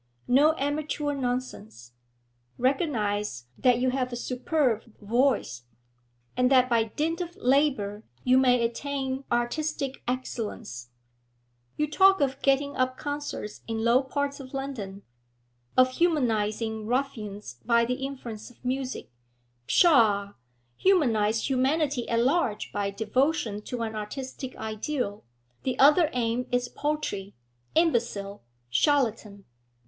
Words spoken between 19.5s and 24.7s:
Pshaw! humanise humanity at large by devotion to an artistic